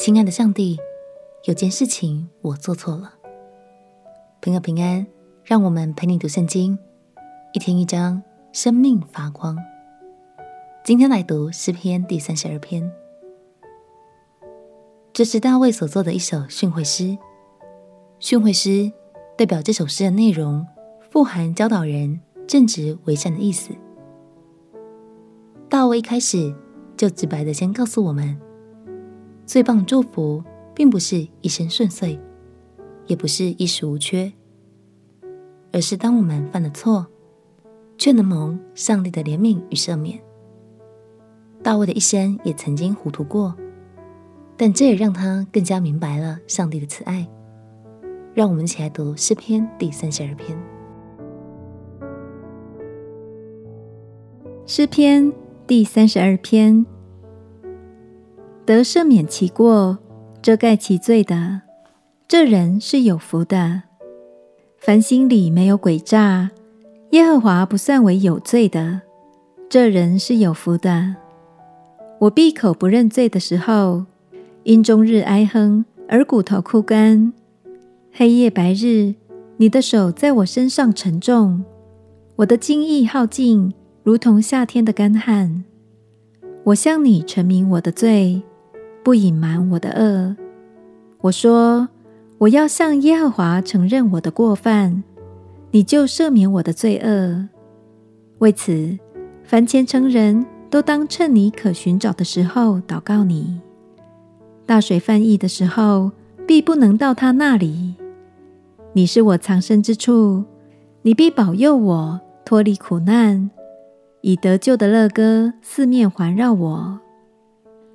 [0.00, 0.80] 亲爱的上帝，
[1.44, 3.12] 有件事情我做错了。
[4.40, 5.06] 朋友平安，
[5.44, 6.78] 让我们陪你读圣经，
[7.52, 9.58] 一天一章，生命发光。
[10.82, 12.90] 今天来读诗篇第三十二篇，
[15.12, 17.18] 这是大卫所作的一首训诲诗。
[18.18, 18.90] 训诲诗
[19.36, 20.66] 代表这首诗的内容，
[21.10, 23.74] 富含教导人正直为善的意思。
[25.68, 26.54] 大卫一开始
[26.96, 28.40] 就直白的先告诉我们。
[29.50, 30.40] 最棒的祝福，
[30.76, 32.16] 并不是一生顺遂，
[33.08, 34.32] 也不是衣食无缺，
[35.72, 37.04] 而是当我们犯了错，
[37.98, 40.20] 却能蒙上帝的怜悯与赦免。
[41.64, 43.52] 大卫的一生也曾经糊涂过，
[44.56, 47.28] 但这也让他更加明白了上帝的慈爱。
[48.32, 50.56] 让我们一起来读诗篇第三十二篇。
[54.64, 55.32] 诗篇
[55.66, 56.86] 第三十二篇。
[58.66, 59.98] 得赦免其过、
[60.40, 61.62] 遮盖其罪的，
[62.28, 63.82] 这人是有福的。
[64.78, 66.50] 凡心里没有诡诈，
[67.10, 69.00] 耶和华不算为有罪的，
[69.68, 71.16] 这人是有福的。
[72.20, 74.04] 我闭口不认罪的时候，
[74.62, 77.32] 因终日哀哼而骨头枯干，
[78.12, 79.14] 黑夜白日，
[79.56, 81.64] 你的手在我身上沉重，
[82.36, 85.64] 我的精意耗尽，如同夏天的干旱。
[86.64, 88.42] 我向你陈明我的罪。
[89.02, 90.36] 不隐瞒我的恶，
[91.22, 91.88] 我说
[92.38, 95.02] 我要向耶和华承认我的过犯，
[95.70, 97.48] 你就赦免我的罪恶。
[98.38, 98.98] 为此，
[99.42, 103.60] 凡虔诚人都当趁你可寻找的时候祷告你。
[104.66, 106.12] 大水泛溢的时候，
[106.46, 107.94] 必不能到他那里。
[108.92, 110.44] 你是我藏身之处，
[111.02, 113.50] 你必保佑我脱离苦难，
[114.20, 117.00] 以得救的乐歌四面环绕我。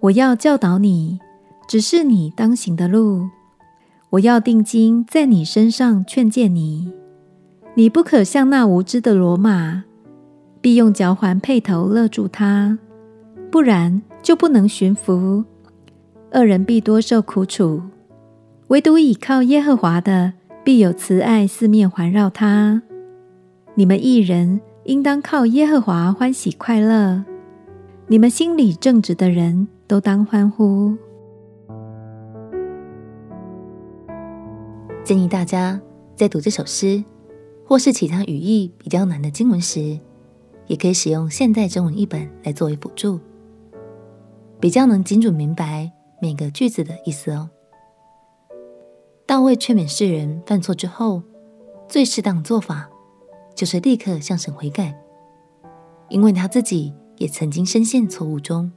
[0.00, 1.18] 我要教导你，
[1.66, 3.28] 指示你当行的路。
[4.10, 6.92] 我要定睛在你身上劝诫你。
[7.74, 9.82] 你不可像那无知的骡马，
[10.60, 12.78] 必用嚼环配头勒住它，
[13.50, 15.44] 不然就不能驯服。
[16.32, 17.82] 恶人必多受苦楚，
[18.68, 22.82] 唯独倚靠耶和华的，必有慈爱四面环绕他。
[23.74, 27.24] 你们义人应当靠耶和华欢喜快乐。
[28.06, 29.66] 你们心里正直的人。
[29.88, 30.94] 都当欢呼。
[35.02, 35.80] 建议大家
[36.14, 37.02] 在读这首诗
[37.66, 39.98] 或是其他语义比较难的经文时，
[40.66, 43.18] 也可以使用现代中文译本来作为辅助，
[44.60, 47.48] 比较能精准明白每个句子的意思哦。
[49.24, 51.22] 大卫劝勉世人犯错之后，
[51.88, 52.90] 最适当的做法
[53.54, 54.94] 就是立刻向神悔改，
[56.10, 58.70] 因为他自己也曾经深陷错误中。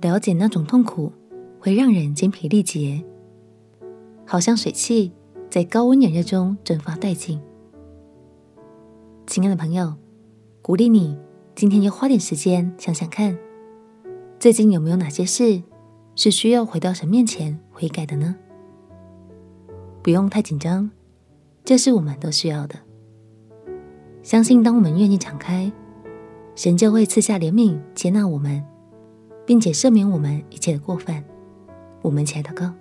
[0.00, 1.12] 了解那种痛苦
[1.58, 3.04] 会让人精疲力竭，
[4.26, 5.12] 好像水汽
[5.50, 7.38] 在高温炎热中蒸发殆尽。
[9.26, 9.94] 亲爱的朋友，
[10.62, 11.18] 鼓励你
[11.54, 13.36] 今天要花点时间想想看，
[14.38, 15.62] 最近有没有哪些事
[16.16, 18.34] 是需要回到神面前悔改的呢？
[20.02, 20.90] 不用太紧张，
[21.62, 22.76] 这是我们都需要的。
[24.22, 25.70] 相信当我们愿意敞开，
[26.54, 28.64] 神就会赐下怜悯，接纳我们。
[29.46, 31.24] 并且赦免我们一切的过犯。
[32.02, 32.72] 我们一起来祷告，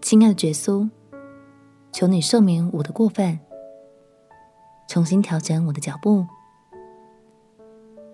[0.00, 0.88] 亲爱的耶稣，
[1.90, 3.40] 求你赦免我的过犯，
[4.88, 6.26] 重新调整我的脚步。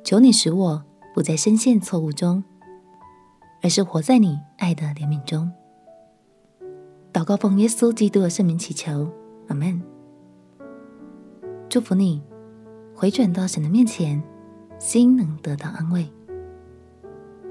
[0.02, 0.82] 求你使我
[1.14, 2.42] 不再深陷错误中，
[3.62, 5.52] 而是活在你爱的怜悯中。
[7.12, 9.10] 祷告奉耶稣基督的圣名祈求，
[9.48, 9.82] 阿门。
[11.68, 12.22] 祝福你
[12.94, 14.22] 回转到神的面前，
[14.78, 16.10] 心能得到安慰。